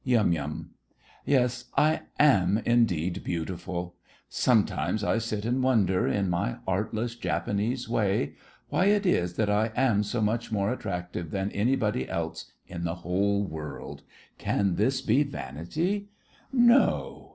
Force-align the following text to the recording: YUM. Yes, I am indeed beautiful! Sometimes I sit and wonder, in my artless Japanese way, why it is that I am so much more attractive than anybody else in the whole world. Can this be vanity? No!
YUM. 0.03 0.71
Yes, 1.25 1.65
I 1.77 2.01
am 2.19 2.57
indeed 2.65 3.23
beautiful! 3.23 3.97
Sometimes 4.29 5.03
I 5.03 5.19
sit 5.19 5.45
and 5.45 5.61
wonder, 5.61 6.07
in 6.07 6.27
my 6.27 6.57
artless 6.65 7.13
Japanese 7.13 7.87
way, 7.87 8.33
why 8.69 8.85
it 8.85 9.05
is 9.05 9.35
that 9.35 9.51
I 9.51 9.71
am 9.75 10.01
so 10.01 10.19
much 10.19 10.51
more 10.51 10.73
attractive 10.73 11.29
than 11.29 11.51
anybody 11.51 12.09
else 12.09 12.45
in 12.65 12.83
the 12.83 12.95
whole 13.05 13.43
world. 13.45 14.01
Can 14.39 14.73
this 14.73 15.03
be 15.03 15.21
vanity? 15.21 16.09
No! 16.51 17.29